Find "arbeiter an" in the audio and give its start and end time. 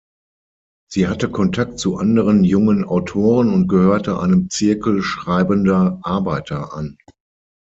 6.01-6.97